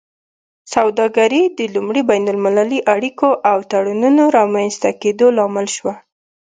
سوداګري 0.75 1.41
د 1.57 1.59
لومړي 1.73 2.01
بین 2.11 2.25
المللي 2.33 2.79
اړیکو 2.95 3.29
او 3.51 3.57
تړونونو 3.71 4.23
رامینځته 4.37 4.89
کیدو 5.01 5.25
لامل 5.37 5.67
شوه 5.75 5.93